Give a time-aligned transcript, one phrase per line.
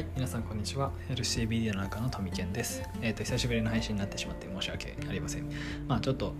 [0.00, 0.92] はい、皆さんこんにちは。
[1.10, 2.82] LCBD の中のトミケンです。
[3.02, 5.52] えっ、と久しぶりの配信になってしまって申し訳ありません。
[5.86, 6.32] まあちょっと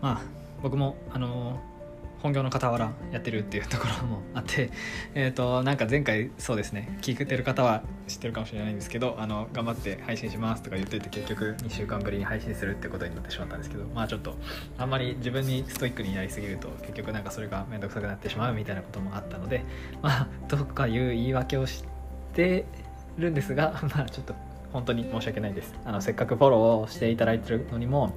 [0.00, 0.20] まあ
[0.62, 1.60] 僕もあの
[2.22, 4.70] 本業の傍らやってるっていうところもあって、
[5.16, 14.36] えっ、となんか前回そうですね、聞いてる方は知ってるかもしれないんですけど、あの頑張って配信しますとか言ってて結局2週間ぶりに配信するってことになってしまったんですけど、まあちょっと
[14.78, 19.64] あんまり自分にストイックになりすぎると結局なんかそれが面倒くさくなってしまうみたいなこともあったので、
[20.00, 21.82] まあどうかいう言い訳をし
[22.34, 22.66] て
[23.18, 24.34] るんですが、 まあちょっと
[24.72, 25.74] 本当に申し訳ないです。
[25.84, 28.12] あのせっかくフォローをしていただいてるのにも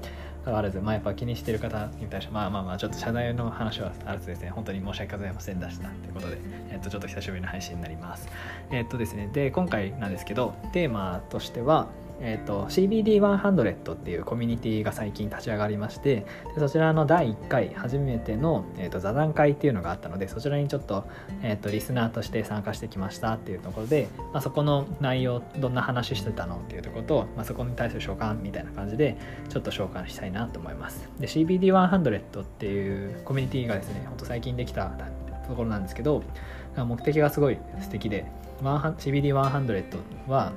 [0.48, 6.38] かわらず、まあ、やっぱ気にしてる方に対して、まあまあまあ、ちょっと謝罪の話はあるとですね、本当に申し訳ございませんでしたということで、
[6.72, 8.30] えっと、ちょっと久しぶりの配信になります。
[8.72, 11.88] えっとですね、で、今回なんですけど、テーマとしては、
[12.20, 16.26] えー、と CBD100 っていうコミュニティが最近立ち上がりまして
[16.56, 21.06] でそちらの第1回初めての、えー、と座談会っていうのがあったのでそちらにちょっと,、
[21.42, 29.18] えー、とリスナーとして参加してきましたっていうところで、まあ、そこの内容どんな話してたのっていうところと、まあ、そこに対する召喚みたいな感じで
[29.50, 31.10] ちょっと召喚したいなと思います。
[31.20, 34.92] で CBD100 っていうコミュニティがですねほんと最近できた
[35.48, 36.24] ところなんですけど
[36.76, 38.26] 目的がすごい素敵で
[38.62, 40.52] CBD100 は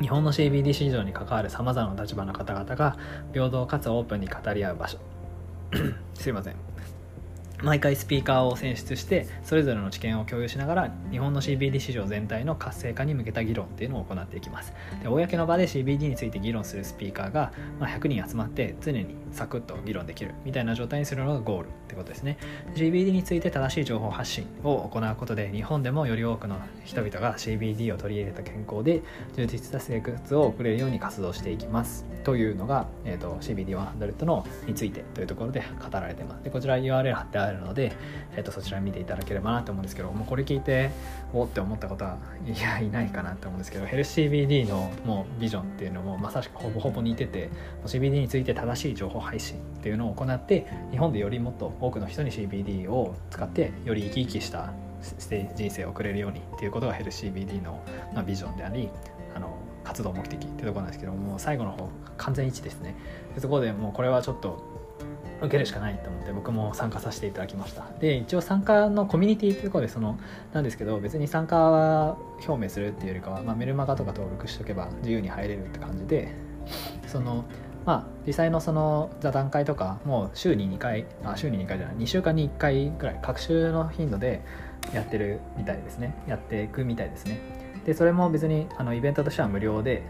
[0.00, 2.96] 日本の CBD 市場に関わるさまざまな立場の方々が
[3.32, 4.98] 平等かつオープンに語り合う場所。
[6.14, 6.54] すいません。
[7.62, 14.72] 毎回スピーカーを選出してそれぞれの知見を共有しながら日本の CBD 市場全体の活性化に向けた議論っていうのを行っていきます。
[15.02, 22.38] で公の場で CBD について議論するスピーカーが、まあ、100人集まって常にサクッと議論できるみたいな状態にするのがゴールってことですね。
[22.74, 29.02] CBD について正しい情報発信を行うことで日本でもより多くの人々が CBD を取り入れた健康で
[29.36, 36.44] 充実した生活を送れるように活動していきますというのが、えーと、CBD100 のについてというところで語られてます。
[36.44, 37.92] でこちら URL 貼ってあるので、
[38.36, 40.90] えーと、そちら見ていただければなと思うんですけどもうこれ聞いて
[41.32, 47.50] おって思ったことはいやいないかなと思うんですけどヘルシー CBD のもうビジョンっていうのもまさしくほぼほぼ似てて
[47.84, 54.72] CBD について正しい情報配信っていうのを行って日本でよりもっと多くの人に CBD を使ってより生き生きした
[55.56, 57.82] 人生を送れるようにっていうことがヘルシー CBD の、
[58.14, 58.88] まあ、ビジョンであり
[59.34, 62.96] あの活動目的ってとこなんですけども最後の方完全一致ですね。
[63.34, 64.75] でそこでもうこれはちょっと
[65.40, 67.86] 受けるしかないと思って僕も参加させていただきました。
[68.00, 70.18] で一応参加のコミュニティというとことでその
[70.52, 72.16] なんですけど別に参加は
[72.46, 76.34] 表明するっていうよりかは、まあ、メルマガとか登録しておけば自由に入れるって感じで
[77.06, 77.44] その
[77.84, 84.42] まあ実際のその座談会とかもう週に2回あ週に2回じゃない2週間に1回ぐらい各週の頻度で
[84.94, 86.14] やってるみたいですね。
[86.28, 87.40] やっていくみたいですね。
[87.84, 90.02] でそれも別にあのイベントとしては無料で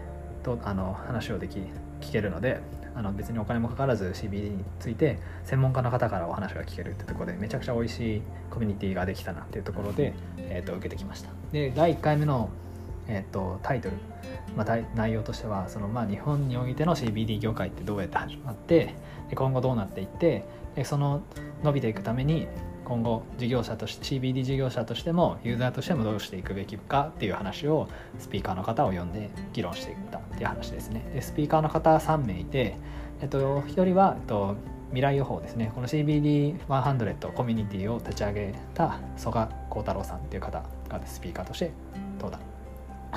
[0.43, 1.59] とあの話をでき
[2.01, 2.59] 聞けるので
[2.97, 11.29] あの別にお金もかからず CBD について専門家の方からお話が聞けるってところでめちゃくちゃ美味しいコミュニティができたなっていうところで、えー、と受けてきました。
[11.51, 12.49] で第1回目の、
[13.07, 13.97] えー、とタイトル、
[14.55, 18.95] まあ、内容としてはその、まあ、日本においての CBD 業界ってどうやって始まって
[19.29, 20.43] で今後どうなっていって
[20.75, 21.21] でその
[21.63, 22.47] 伸びていくために
[22.87, 31.05] 今後事業者として CBD 事業者としてもユーザーとしてもどうしていくべきかっていう話をスピーカーの方を呼んで議論していったっていう話ですね。
[31.13, 32.77] でスピーカーの方3名いて、
[33.21, 34.55] えっと、1人は、えっと、
[34.91, 35.73] 未来予報ですね。
[35.75, 41.71] この CBD100 コミュニティを立ち上げた曽我幸太郎さんっていう方がスピーカーとして
[42.21, 42.39] 登壇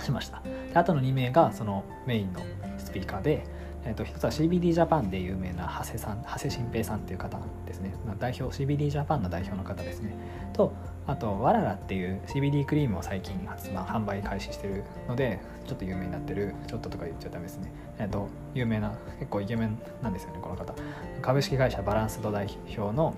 [0.02, 0.42] しました。
[0.42, 2.40] であとの2名がそのメインの
[2.76, 3.44] スピーカーで
[3.84, 7.94] えー、と一つは CBD ジャパンで有名な長谷さん長谷新平さんっていう方ですね。
[8.18, 10.14] 代表 CBD ジャパンの代表の方ですね。
[10.52, 10.72] と
[11.06, 17.72] あとわららっていう CBD クリームを最近発、まあ、販売開始してるのでちょっと有名になってるちょっととか言っちゃダメですね。
[17.98, 20.74] えっ、ー、と有名な結構イケメンなんですよねこの方。
[21.22, 23.14] 株式会社バランスド代表の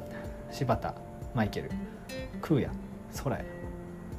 [0.51, 0.95] 柴田
[1.35, 1.71] マイケル。
[2.41, 2.71] クーヤ。
[3.25, 3.45] 空や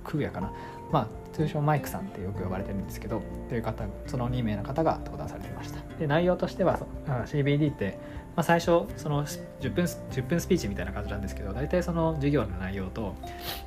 [0.03, 0.51] クーヤかな。
[0.93, 5.79] まあ通称マイクさんってよく呼ばれてるんですけどという方その2名の方が登壇されていました。
[5.97, 6.79] で内容としては
[7.25, 7.97] CBD って、
[8.35, 13.15] まあ、最初その10分 ,10 分スピーチみたいな感じなんですけど大体その授業の内容と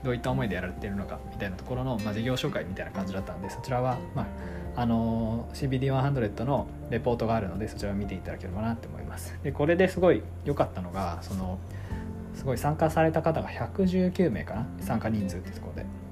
[0.04, 4.22] どういった思いでやられてるのかみたいなところの、まあ、授業紹介みたいな感じだったんでそちらは、ま
[4.76, 9.36] あ、あの CBD100 のレポートがあるのでそちらを見ていただければなって思います。
[9.42, 11.58] でこれですごい良かったのがその
[12.34, 14.66] すごい参加された方が119名かな？
[14.80, 16.05] 参加人数ってところで。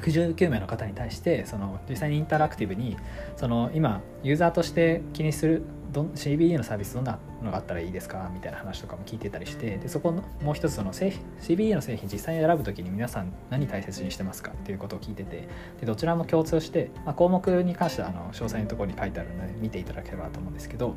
[0.00, 2.96] 119名の方に対してその実際にインタラクティブに
[3.36, 5.62] その今ユーザーとして気にする
[5.92, 8.28] CBD のサービスどんなのがあったらいいですか？
[8.34, 14.50] みたいな話とかも聞いてたりしてでそこのもう一つその製品 CBD の製品実際に選ぶ時に皆さん何大切にしてますか？
[14.50, 15.48] っていうことを聞いてて
[15.80, 20.96] でどちらも共通して、まあ、項目に関してはあの詳細のところに書いてあるので見ていただければと思うんですけど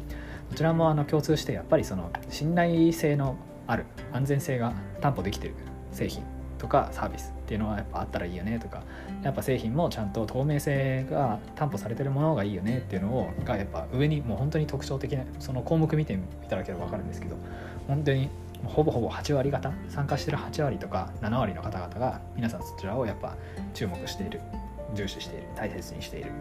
[0.50, 3.36] どちらもあの共通してやっぱりその信頼性の
[3.68, 5.54] ある安全性が担保できてる
[5.92, 6.24] 製品
[6.58, 8.84] とかサービスっていうのはやっぱあったらいいよねとか
[9.24, 16.18] やっぱ製品もちゃんと透明性が担保されてるものがいいよねっていうのをがやっぱ上にもう本当に特徴的なその項目見てい
[16.50, 17.38] ただければ分かるんですけど
[17.88, 18.28] 本当に
[18.66, 23.38] ほぼほぼ8割方参加してる8割とか7割の方々が皆さんそちらをやっぱ
[23.74, 24.42] 注目している
[24.94, 26.32] 重視している大切にしている。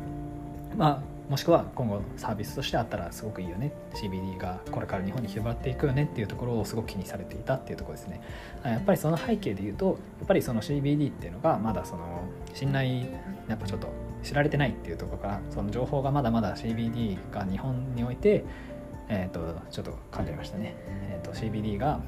[0.76, 3.73] まあもしくは今後サービスとしてあったらすごくいいよね。
[3.94, 6.05] CBD がこれから日本に広がっていくよね。
[6.05, 8.20] っていうところをすごく気にされていたっていうとこですね。
[8.64, 12.23] やっぱりその背景で言うとやっぱりその CBD っていうのがまだその
[12.55, 13.06] 信頼
[13.49, 13.88] やっぱちょっと
[14.23, 18.44] 知られてないっていうところからその情報がまだまだ CBD が日本において
[19.08, 19.40] え、ー、と
[19.70, 20.75] ちょっと噛んじゃいましたね、
[21.11, 22.00] えーと CBD が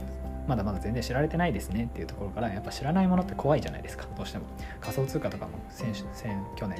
[0.48, 4.06] まだまだ全然知られてないですねっていうところからやっぱ知らないものって怖いじゃないですか。
[4.16, 4.46] どうしても。
[4.80, 6.78] 仮想通貨とかも先先去年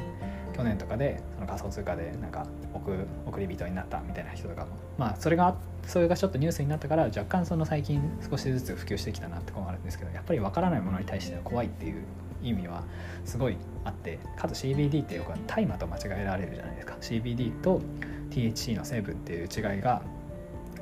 [0.57, 4.69] 去年とかでその仮想通貨でなんか送送り人になったみたいな人とかも。
[4.97, 5.55] まあそれが
[5.87, 12.03] それがちょっとニュースになったから若干その最近少しずつ普及してきたなってことがあるんですけどやっぱり分からないものに対しては怖いっていう
[12.43, 12.83] 意味は
[13.25, 16.97] すごいあってかつ CBD ってよく大麻と間違えられるじゃないですか。
[17.01, 17.83] CBD と
[18.31, 20.03] THC の成分っていう違いが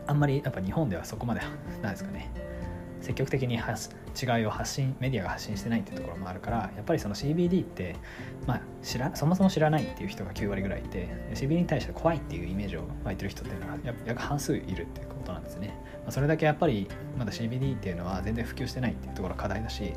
[0.06, 1.40] あんまりやっぱ日本ではそこまで
[1.82, 2.45] なんですかね。
[3.06, 7.94] 積極的に違いを発信メディアが発信してないっていうところもあるからやっぱりその CBD って、
[8.48, 15.68] まあ、知らそもそも知らないっていう人が9割ぐらいいて CBD に対して怖いっていうイメージを湧いてる人っていうのは約半数いるっていうことなんですね、
[16.02, 19.92] まあ、それだけやっぱりまだ CBD っていうのは全然普及してないっていうところが課題だし、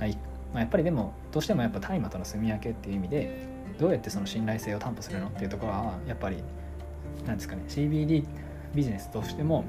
[0.00, 0.06] ま
[0.54, 3.48] あ、やっぱりでもどうしてもやっぱ大麻との住み分けっていう意味で
[3.78, 6.42] どうやってその信頼性を担保するのっていうところはやっぱり
[7.26, 8.24] なんですかね CBD
[8.76, 9.64] ビジネスとしても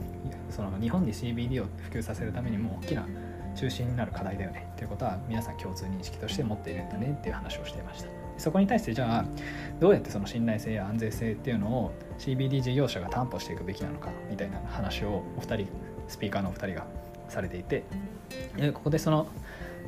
[0.49, 3.05] その日本に CBD を普及させるためにも大きな
[3.55, 4.69] 中心になる課題だよね。
[4.73, 8.09] っていうことは皆さん共通認識として持っているんだねっていう話をしていました。
[8.37, 9.25] そこに対してじゃあ
[9.79, 15.67] どうやってその信頼性や安全性っていうのを CBD 事業者が担保していくべきなのかみたいな話をお二人
[16.07, 16.85] スピーカーのお二人が
[17.29, 17.83] されていて
[18.73, 19.27] ここでその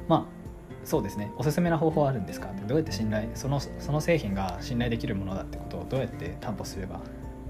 [0.07, 0.39] まあ
[0.83, 1.31] そうですね。
[1.37, 2.47] おすすめな方法はあるんですか？
[2.47, 7.01] ってどうやって信頼そのその製品が信頼できるものだってことをどうやって担保すれば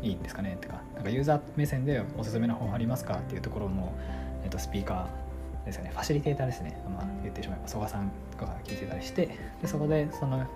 [0.02, 0.58] いいんですかね？
[0.62, 3.16] とかなんかユーザー目線でおすすめの本ありますか？
[3.16, 3.94] っていうところの、
[4.44, 5.92] えっと、スピーカーですよね。
[5.94, 9.30] ファシリテーターですね、まあ、言ってしまえば曽我さんが聞いてたりして
[9.62, 10.48] でそこでそのや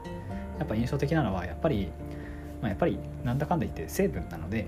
[0.64, 1.92] っぱ印象的なのはやっぱり、
[2.62, 4.68] まあ、やっぱりなんだかんだ言って成分なので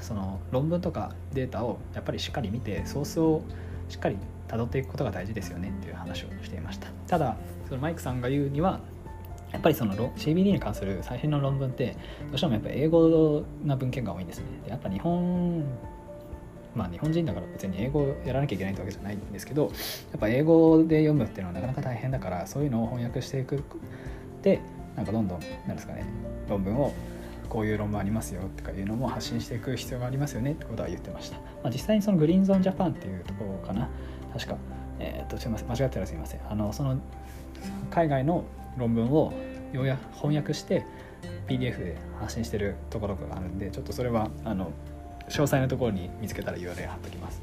[0.00, 3.42] その論文とかデータをやっぱりしっかり見てソースを
[3.88, 4.16] しっかり
[4.48, 5.70] 辿っていくことが大事ですよね。
[5.70, 6.88] っていう話をしていました。
[7.06, 7.36] ただ
[7.68, 8.80] そのマイクさんが言うには
[9.52, 11.96] やっぱりその CBD に関する最新の論文って
[12.28, 14.44] どうしてもやっぱ英語な文献が多いんですね。
[14.64, 15.64] でやっぱ日本
[16.74, 19.68] まあ日本人だから別に英語をやらなきゃいけないってわけじゃないんですけどや
[20.18, 23.62] っぱ英語で読むっていうのはなかなか大変だからそういうのを翻訳していく
[24.42, 24.60] で
[24.94, 26.04] なんかどんどんなんですかね
[26.48, 26.92] 論文を
[27.48, 33.88] こういう論文ありますよとかいうのも発信していく必要がありますよねってことは言ってました、まあ、実際にそのグリーンゾーンジャパンっていうところかな。
[34.32, 34.56] 確か
[34.98, 36.40] えっ、ー、とすいません間違ってたらすいません。
[36.50, 36.98] あのその
[37.90, 38.44] 海外の
[38.76, 39.32] 論文を
[39.72, 40.84] ようや翻訳して
[41.48, 44.72] PDF で発信してるところがあるんでちょっとそれはあの
[45.28, 47.42] 詳細なところに見つけたら URL 貼っときます。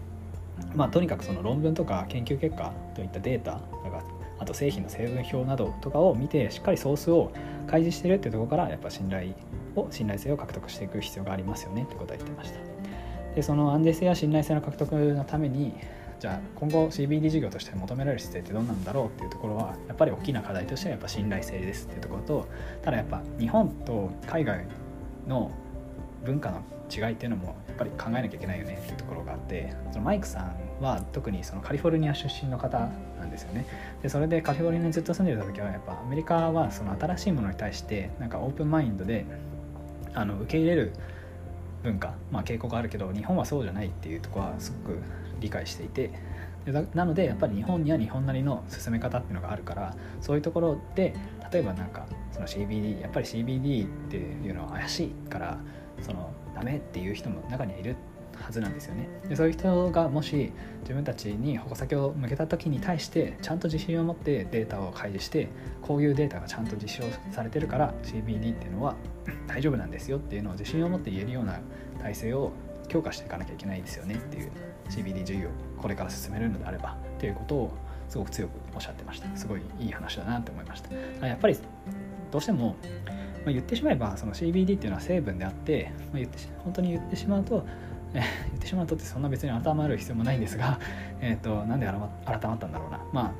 [0.76, 3.54] まあ、とにかくその論文とか研究結果といったデータ
[3.84, 4.04] とか
[4.40, 7.32] あと製品の成分表などとかを見てしっかりソースを
[7.68, 9.34] 開示してるっていうところからやっぱ信頼
[9.76, 12.60] を信頼性を獲得していく必要がありますよねってことは言ってました。
[13.36, 15.74] でその安全性や信頼性の獲得のために
[16.24, 22.48] じゃあ今後 CBD 事業として求められる姿勢ってどうなんだろうっていうところはやっぱり大きな課題としてはやっぱ信頼性ですっていうところと
[22.82, 24.66] ただやっぱ日本と海外
[25.28, 25.52] の
[26.24, 32.80] 文化の違いっていうのもやっぱり考えなきゃいけないよねっていうところがあってそのマイクさんは特にそのカリフォルニア出身の方
[33.20, 33.66] なんですよね。
[34.02, 39.26] でそれでカリフォルニアにずっと住んでた時はやっぱアメリカはその新しいものに対してなんかオープンマインドで
[40.14, 40.94] あの受け入れる
[41.84, 45.00] 文化、まあ、傾向があるけど日本はそうじゃないっていうとこはすごく
[45.40, 46.12] 理解していて
[46.94, 51.14] なのでやっぱり日本には日本なりの進め方っていうのがあるからそういうところで
[51.52, 55.60] 例えばなんかその CBD やっぱり CBD っていうのは怪しいから
[56.02, 57.96] そのダメっていう人も中にはいる
[58.40, 59.08] はずなんですよね。
[59.34, 65.48] でそういう人がもし自分たちに矛先を向けた時に対してちゃんと自信を持ってデータを開示して
[65.82, 68.96] こういうデータがちゃんと実証されてるから CBD っていうのは
[69.48, 71.60] 大丈夫なんですよっていうのを自信を持って言えるような
[72.00, 72.52] 体制を
[72.88, 74.52] 強化していかなきゃいけないですよねっていう
[74.90, 77.74] CBD 授業をこれから進めるのであればっていうことを
[78.10, 79.36] すごく強くおっしゃってました。
[79.36, 81.26] すごいいい話だなって思いました。
[81.26, 81.58] やっぱり
[82.30, 82.76] どうしても、
[83.46, 87.66] まあ、言ってしまえばその CBD っていうのは成分であって、まあ、言って本当に言ってしまうと
[88.14, 90.80] 言ってしまうとってそんな別に改まる必要もないんですが、
[91.22, 93.00] えーと、なんで改まったんだろうな。
[93.12, 93.32] まあ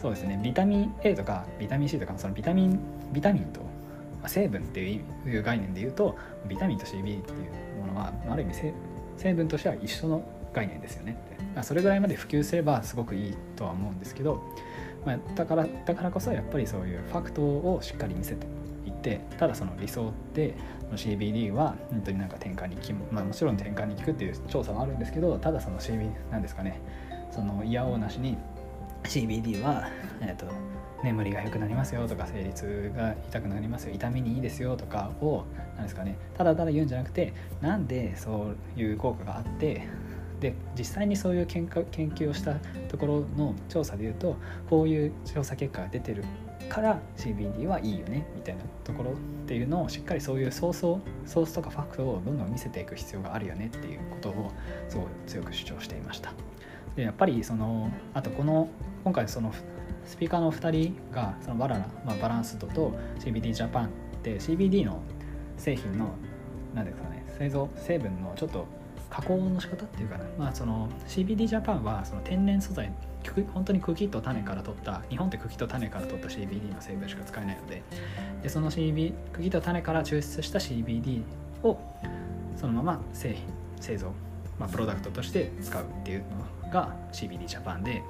[0.00, 0.40] そうですね。
[0.42, 2.80] ビタミン A とかビタミン C とかそのビタミン
[3.12, 3.60] ビタミンと
[4.26, 6.16] 成分っていう概念で言うと
[6.48, 7.22] ビタミンと CB っていう
[7.80, 8.54] ものはある意味
[9.16, 10.22] 成分としては一緒の
[10.52, 11.16] 概念ですよね。
[11.62, 14.42] それぐらいまで普及すればすごくいいとは思うんですけど
[15.04, 18.46] まあ、だからだからこそやっぱりそういうファクトをしっかり見せて
[19.08, 20.54] てただその理想で
[20.94, 26.80] CBD は本当になんか転換に効く、まあ、もちろん転換に効くっていう調査もあるんですけどただその CBD なんですかね
[27.30, 28.36] その嫌おうなしに
[29.04, 29.88] CBD は、
[30.20, 30.46] えーと、
[31.04, 35.44] 眠りが良くなりますよとか生理痛が痛くなりますよ痛みにいいですよとかを
[35.76, 39.86] なんですかねただただ言うんじゃなくてなんでそういう効果があって
[40.40, 42.54] で実際にそういう研究をした
[42.88, 44.36] ところの調査でいうと
[44.70, 46.24] こういう調査結果が出てる
[46.68, 49.14] から CBD はいいよねみたいなところっ
[49.46, 54.52] ていうのをしっかりそういうソースをソースとかファクトをどんどん見せていく必要があるよねっていうことを
[54.88, 56.32] すごい強く主張していました。
[56.96, 58.68] でやっぱりそのあとこの
[59.04, 59.52] 今回その
[60.04, 63.88] スピーカーの2人がそのバララ、まあ、バランスドと CBD ジャパンっ
[64.22, 65.00] て CBD の
[65.56, 66.10] 製品の
[66.74, 68.66] 何ですかね製造成分のちょっと
[69.10, 72.92] 加工の仕方っていうかな、まあ、その CBD ジャパンはその天然素材
[73.52, 77.82] 本当に茎と種から取った日本って茎と種から取った CBD の成分しか使えないので
[78.42, 81.22] でその CB 茎と種から抽出した CBD
[81.62, 81.78] を
[82.56, 83.44] そのまま製品
[83.80, 84.12] 製造、
[84.58, 86.24] まあ、プロダクトとして使うっていう
[86.64, 88.02] のが CBD ジャパンで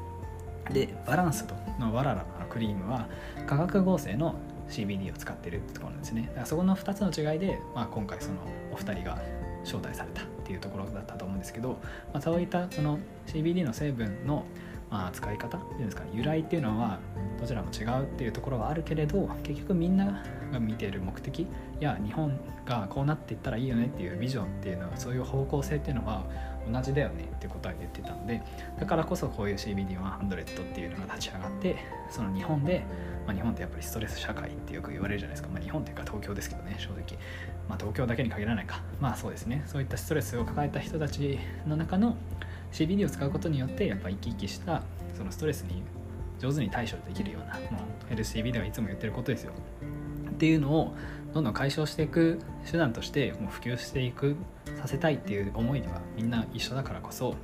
[0.70, 3.08] でバランスとのワララのクリームは
[3.46, 4.34] 化学合成の
[4.68, 6.26] CBD を使ってるってところなんですね。
[6.28, 8.34] だからそこの2つの違いで、まあ、今回その
[8.72, 9.18] お二人が
[9.64, 11.78] 招待されたっていうところだったと思うんですけど、
[12.14, 14.46] まあ、そういったその CBD の成分の
[14.90, 16.98] まあ使い方っていうんですかね由来っていうのは
[17.38, 21.46] どちらも違うっていうところはあるけれど結局みんなが見ている目的
[21.80, 26.24] や日本がこうなっていったらいいよねっていうビジョンっていうのはそういう方向性っていうのは
[26.70, 28.42] 同じだよねっていうことは言ってたので
[28.78, 31.76] だからこそこういう CBD100 っていうのが立ち上がって
[32.10, 32.84] その日本で、
[33.26, 37.18] まあ、日本ってやっぱりストレス社会ってよく言われるじゃないですか、まあ、日本っていうか東京ですけどね正直、
[37.68, 38.82] まあ、東京だけに限らないか。
[39.00, 39.62] まあそうですね。
[39.66, 42.16] そういったストレスを抱えた人たちの中の
[42.72, 44.82] CBD を使うことによってやっぱ生き生きした
[45.16, 45.82] そのストレスに
[46.38, 49.52] 上手に対処できるようなもう LCB ではいつも言ってることですよ。
[50.30, 50.94] っていうのを
[51.34, 54.36] どんどん解消していく手段としてもう普及していく
[54.80, 57.34] させたいっていう思いはみんな一緒だからこそ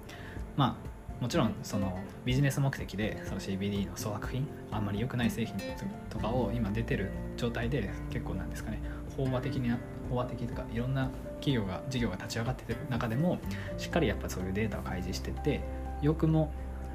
[0.57, 5.57] まあもちろんそのビジネス目的でその CBD の粗悪品あんまり良くない製品
[6.11, 8.81] とかを今出てる状態で結構なんですかね
[9.17, 9.79] 飽和的に飽
[10.11, 11.09] 和的とかいろんな
[11.41, 13.39] 企業が事業が立ち上がってる中でも
[13.79, 15.61] しっかりやっぱそういうデータを開示してって
[16.03, 16.53] よくも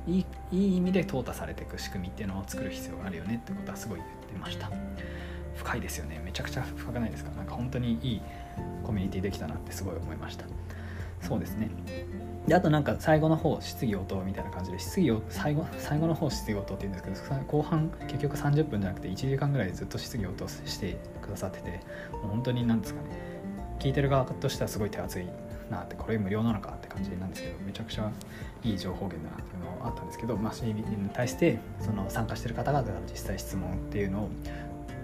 [0.08, 4.72] いいいい意味で淘汰されていく仕組みっていうのを作る必要があるよねってことはすごい言ってました。
[5.55, 6.21] 深いですよね。
[6.23, 7.31] めちゃくちゃ深くないですか？
[7.31, 8.21] なんか本当にいい
[8.83, 10.45] コミュニティできたなってすごい思いました。
[11.21, 11.69] そうですね。
[12.47, 21.81] であとなんか最後の方質疑応答みたいな感じで質疑を最後最後の方質疑応答って言うんですけど後半結局30分じゃなくて1時間ぐらいずっと質疑応答してくださってて
[22.13, 23.09] もう本当に何ですかね。
[23.79, 25.27] 聞いてる側としてはすごい手厚い
[25.69, 28.09] なってこれ無料なのかって感じなんですけどめちゃくちゃ
[28.63, 34.29] いい情報源だなっていうのがあったんですけど、まあ、CB に対してその参加してる方々が実際質問っていうのを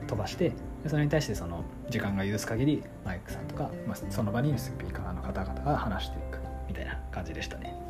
[0.07, 0.53] 飛ばして
[0.87, 7.85] それに対してその時間が許す限りマイクさんとか、まあ、その場にいるスピーカーの方々が話していくみたいな感じでしたね。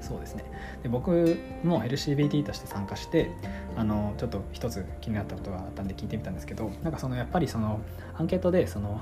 [0.00, 0.44] そうですね
[0.82, 3.30] で僕も LGBT として参加して
[3.74, 7.80] あのちょっと一つ気になったことがあったんで聞いてみたんですけどなんかそのやっぱりその
[8.18, 9.00] アンケートでその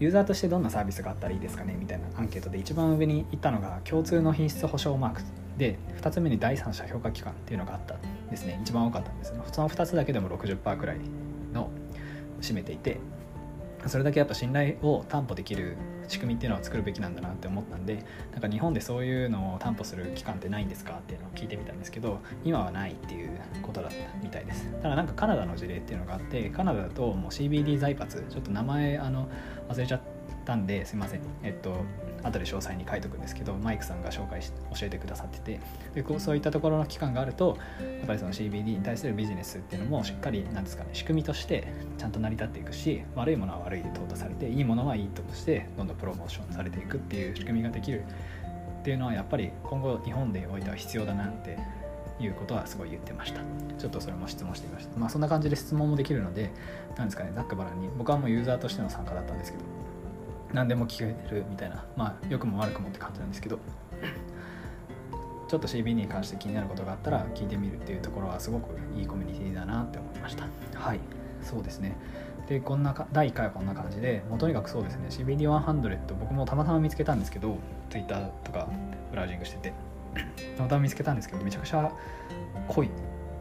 [0.00, 5.22] ユーザーとしてどんなサービスがあったらいいですかねみたいなアンケートで一番上に行ったのが共通の品質保証マーク
[5.56, 7.96] で2つ目に第三者評価機関っていうのがあった
[8.32, 10.96] ですね一番多かったんですその2つだけでも60%くらい
[11.52, 11.70] の
[12.40, 12.98] 占めていて
[13.86, 15.76] それだけやっぱ信頼を担保できる
[16.08, 23.30] 仕組みっていうのを作るべきなんだなって思ったんでなんか日本でそういうのを担保する機関ってないんですかっていうのを聞いてみたんですけど今はないっていう
[23.62, 24.70] ことだったみたいです。
[24.82, 29.28] ただなんかカナダの事例っていうのがあってカナダだともう CBD 財閥ちょっと名前あの
[29.68, 30.00] 忘れちゃっ
[30.44, 31.20] たんですいません。
[31.42, 31.76] えっと
[32.22, 35.60] 後で詳細に書いとくんですけどマイクさんが紹介し教えてくださってて
[35.94, 48.04] でこうそういったところの期間があるとやっぱりその CBD に対するビジネスっていうのもしっかりなんですかね仕組みとしてちゃんと成り立っていくし悪いものは悪いで淘汰されていいものはいいとしてどんどんプロモーションされていくっていう仕組みができる
[48.80, 51.56] っていうのはやっぱり今後日本でおいては必要だなって
[52.20, 53.40] いうことはすごい言ってました。
[53.78, 54.98] ちょっとそれも質問してみました。
[54.98, 56.50] まあそんな感じで質問もできるので
[56.96, 59.64] なんですかねざっくばらんに僕はもうユーザーとしての参加だったんですけど。
[60.52, 61.04] 何でも聞け
[61.34, 63.58] るみたいなまあ良くも悪くもって感じなんですけど
[65.48, 70.46] ちょっと CB に関して気になることがあったら聞いてみるっていうところはすごくいいコミュニティだなって思いました。
[70.74, 71.00] はい。
[71.42, 71.96] そうですね。
[72.48, 77.58] でこんなか第1回はこんな感じでもうとにかくそうですね CBD100 僕もたまたま見つけたんですけど
[77.90, 78.68] Twitter とか
[79.10, 79.74] ブラウジングしてて
[80.56, 81.92] たまたま見つけたんですけどめちゃくちゃ
[82.68, 82.90] 濃い。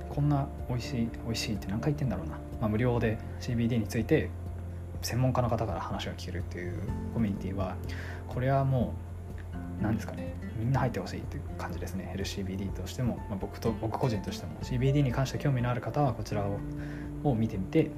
[0.10, 4.30] こんな美味しい美味しいって何回言ってんだろうな、まあ、無料で CBD について
[5.02, 6.74] 専門家の方から話が聞けるっていう
[7.14, 7.76] コミュニティは
[8.28, 8.94] これはも
[9.80, 12.08] う何ですかねみんな入ってほしいっていう感じですね。
[12.12, 14.54] ヘル CBD としても、まあ、僕と僕個人としても。
[14.62, 16.60] CBD に関して興味のある方はこちらを
[17.24, 17.92] を見てみて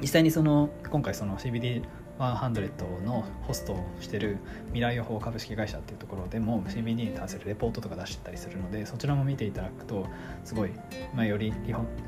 [0.00, 1.82] 実際にその今回その CBD
[2.18, 10.06] 100のホストをしてる未来予報株式会社っていうところでも CBD に関するレポートとか出してたりするのでそちらも見ていただくと
[10.44, 10.70] すごい、
[11.14, 11.52] まあ、より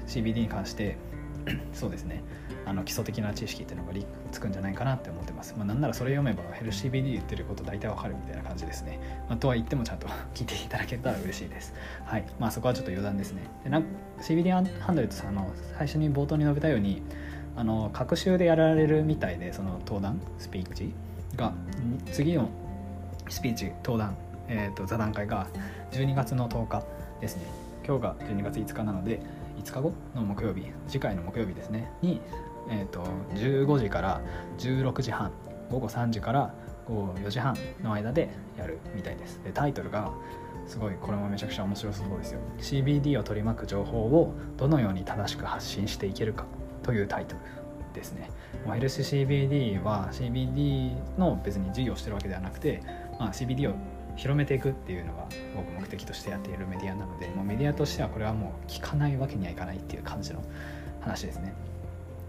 [0.06, 0.98] CBD に関して
[1.72, 2.22] そうですね。
[2.64, 3.92] あの基礎的な知識っていうのが
[4.30, 11.74] つくんじゃないかなって思ってます、まあ、なんならそれ読めばヘル CBD 言ってること大体わかるみたいな感じですね、まあ、とは言ってもちゃんと聞いていただけたら嬉しいです。
[12.04, 12.24] はい。
[12.38, 13.42] まあそこはちょっと余談ですね。
[13.64, 13.84] でなん
[14.20, 17.02] CBD100 さあの最初に冒頭に述べたように
[17.56, 20.92] あの各週でやられるみたいでその登壇スピーチ
[21.36, 21.52] が。
[22.12, 22.48] 次の
[23.28, 24.16] スピーチ登壇、
[24.48, 25.46] えーと、座談会が
[25.90, 26.84] 12月の10日
[27.20, 27.42] ですね。
[27.84, 29.20] 今日が12月5日なので
[29.56, 31.90] 5日後の木曜日次回の木曜日ですね。
[32.02, 32.20] に、
[32.70, 33.04] えーと、
[33.34, 34.20] 15時から
[34.58, 35.30] 16時半
[35.70, 36.54] 午後3時から
[36.86, 38.28] 午後4時半の間で
[38.58, 39.40] やるみたいです。
[39.44, 40.12] でタイトルが
[40.66, 42.40] すごいこれもめちゃくちゃ面白そうですよ。
[42.58, 46.44] CBD を取り巻く情報をどのように正しく発信していけるか
[46.82, 47.40] というタイトル
[47.94, 48.30] ですね。
[48.66, 52.82] まあ、LCCBD は CBD の別に事業してるわけではなくて、
[53.18, 53.74] まあ、CBD を
[54.16, 55.26] 広めていくっていうのが
[55.56, 60.42] 僕目的としてやっているメディアなのでもうメディアとしてはこれはもう聞かないわけにはいかないっていう感じの
[61.00, 61.54] 話ですね。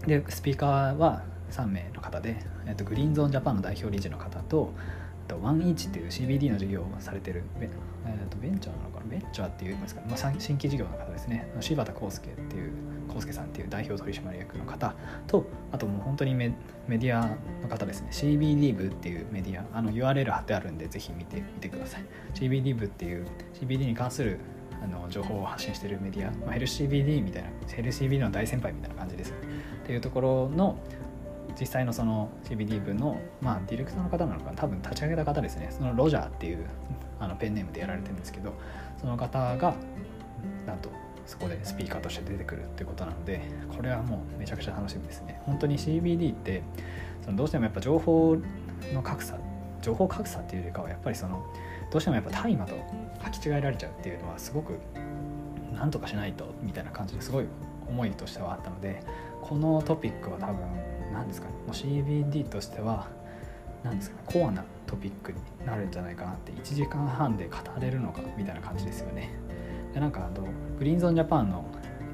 [0.06, 2.36] でスピーカーは3名の方で、
[2.66, 4.72] えっと、グリーンゾーンジャパンの代表理事の方と
[5.24, 7.68] とワンイーチっていう CBD の事業をされてるベ,、
[8.06, 9.06] えー、とベンチャーなのかな？
[9.06, 11.50] ベンチャーっていうんですか、まあ、新規事業の方ですね。
[11.60, 12.72] 柴田康介っていう
[13.08, 14.94] 康介さんっていう代表取締役の方
[15.26, 16.54] とあともう本当にメ
[16.88, 18.08] ディアの方ですね。
[18.10, 22.04] CBD 部っていうメディアあの URL 貼ってあるんでぜひ見てみてください。
[22.34, 24.38] CBD 部っていう CBD に関する
[24.82, 29.36] あの情報を発信しているメディア、まあ、ヘル CBD みたいなヘル CBD の大先輩みたいな感じですね。
[29.82, 30.78] っていうところの
[31.58, 35.68] 実際のその CBD 部の、まあ、ディレクターの方なのか多分立ち上げた方ですね。
[35.70, 36.66] そのロジャーっていう
[37.20, 38.52] あのペンネームでやられてるんですけど
[39.00, 39.74] その方が
[40.66, 40.90] なんと
[41.26, 43.40] そこでスピーカーとして出てくるっていうことなので
[43.74, 45.40] これはもうめちゃくちゃ楽しみですね。
[45.44, 46.62] 本当に CBD って
[47.24, 48.36] そのどうしてもやっぱ情報
[48.92, 49.38] の格差
[49.80, 51.44] 情報格差っていうよりかはやっぱりその
[51.90, 52.74] どうしてもやっぱ大麻と
[53.20, 54.78] 履き違えられちゃうっていうのはすごく
[55.74, 57.46] なんとかしないとみたいな感じですごい
[57.86, 59.02] 思いとしてはあったので
[59.42, 60.56] このトピックは多分
[61.14, 61.54] 何ですかね。
[61.54, 63.06] もう CBD としては
[63.82, 64.22] 何ですかね。
[64.26, 69.30] コアなトピックになるんじゃないかなって1時間半で語れるのかみたいな感じですよね。
[69.92, 70.46] でなんかあの
[70.78, 71.64] グリーンゾーンジャパンの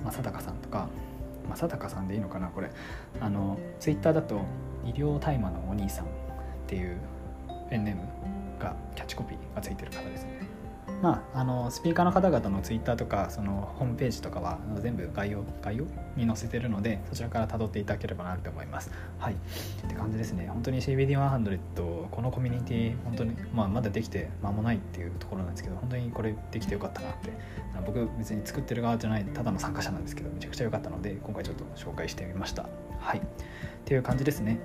[0.05, 0.89] 正隆さんとか
[1.49, 2.71] 正隆さんでいいのかなこれ。
[3.21, 4.43] あのツイッターだと
[4.85, 6.09] 医療大麻のお兄さんっ
[6.67, 6.97] ていう
[7.69, 8.03] ペンネーム
[8.59, 10.50] がキャッチコピーがついてる方ですね。
[11.03, 15.87] まあ、あのスピーカーの方々のツイッターとかそのホームページとかは全部概要概要
[16.17, 18.91] に載せてるのでそちらから辿っていただければなと思います。
[19.19, 19.37] はいっ
[19.89, 27.31] て感じですね本当に CBD100 このコミュニティ本当に、まあ、まだできて間もないっていうところなんですけど本当にこれできてよかったなって
[27.87, 32.69] 僕別に作ってる側じゃないただの参加者なんですけどめちゃくちゃ良かったので今回ちょっと紹介してみました。
[32.99, 33.23] はいっ
[33.85, 34.61] ていう感じですね。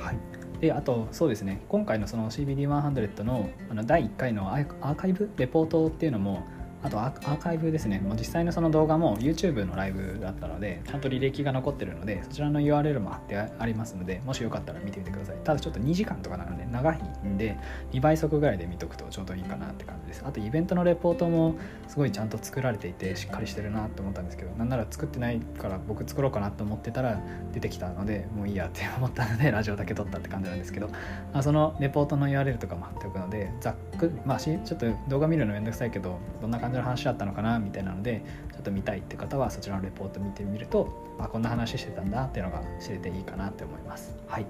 [0.00, 6.42] はいであとそうですね今回のその CBD100 のあの第1回のアーカイブレポートっていうのも
[6.84, 7.98] あとアーカイブですね。
[7.98, 15.36] もう実際のその動画も YouTube のライブだったのでちゃんと履歴が残ってるのでそちらの URL も貼ってありますのでもしよかったら見てみてください。
[15.42, 17.56] ただちょっと2時間とかなので長いんで
[17.92, 20.24] 2倍速ぐらいで見とくとちょうどいいかなって感じです。
[20.26, 21.56] あとイベントのレポートも
[21.88, 27.20] すごいちゃんと作られていてしっかりしてるなと思ったんですけどなんなら作ってないから僕作ろうかなと思ってたら
[27.52, 30.88] 出てきたのでもういいやって思ったのでラジオだけ撮ったって感じなんですけど、
[31.32, 44.16] まあ、そのレポートの URL とかも貼っておくのでざっくりまあちょっと動画見るのめんどくさいけどどんな感じの話だったのかなみたいなのでちょっと見たいって方はそちらのレポート見てみるとあこんな話してたんだっていうのが知れていいかなって思います。
[44.26, 44.46] はいっ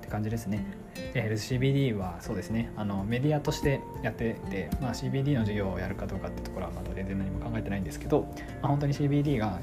[0.00, 0.64] て感じですね。
[1.12, 8.22] でヘルス CBD はそうですねあのメディアとしてやってて、まあ、CBD の授業をやるかどうかってところはまだ全然何も考えてないんですけど、
[8.62, 9.58] まあ、本当に CBD が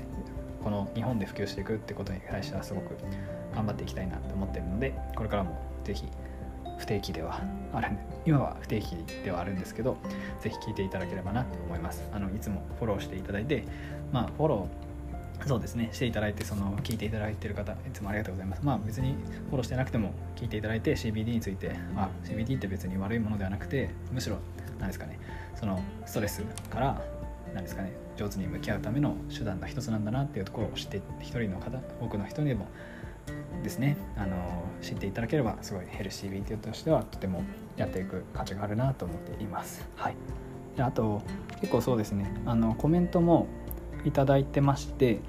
[0.63, 2.95] この日本で普及していくってことに対してはすごく
[3.55, 6.07] 頑張っていきたいなと思ってるのでこれからも是非
[6.77, 7.41] 不定期では
[7.73, 7.89] ある
[8.25, 9.97] 今は不定期ではあるんですけど
[10.41, 12.03] 是非聞いていただければなと思います。
[12.13, 13.63] あのいつもフォローしていただいて
[14.11, 18.61] まあフォローそうですねしていただいてその聞いていただいてる方いつもありがとうございます。
[18.63, 19.15] まあ別に
[19.49, 24.37] フォローしてなくても聞いていただいて CBD についてあ CBD って別に悪いものではなくてむしろ
[24.79, 25.19] 何ですかね
[25.55, 27.01] そのストレスから
[27.53, 32.67] 何ですかね上手に向き合うための手段の一つなんだなっていうところを知って一人の方多くの人にでも
[33.63, 33.97] ですね。
[34.17, 34.35] あの
[34.81, 37.43] 知っていただければすごいヘルシー BT としてはとても
[37.77, 39.87] やっていく価値があるなと思っています。
[39.95, 40.15] はい、
[40.75, 41.21] であと
[41.61, 42.31] 結構そうですね。
[42.45, 43.47] あのコメントも
[44.05, 45.19] いただいてまして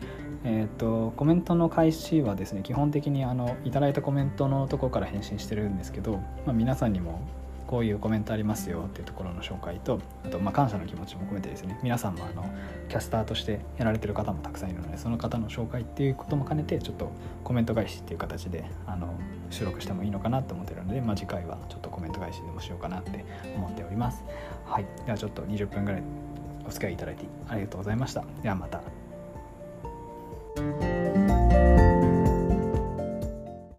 [0.47, 7.27] えーと、コメントの開始はですね基本的にあのいただいたコメントのところから返信してるんですけど、まあ、皆さんにも
[7.75, 12.49] こういうコメントありますよっていうところの紹介とあとま感謝の気持ちも込めてですね皆さんもあの
[12.89, 17.11] キャスターとしてやられてる方もたくさんいるのでその方の紹介っていうことも兼ねてちょっと
[17.43, 19.13] コメント返しっていう形であの
[19.51, 23.25] 収録してもいいのかなと思ってるので、まあ、次回はちょっとコメント返しでもしようかなって
[23.57, 24.23] 思っております。
[24.65, 26.03] はい、ではちょっと20分ぐらい
[26.65, 28.25] お付き合いいただいてありがとうございました。
[28.41, 28.83] ではまた。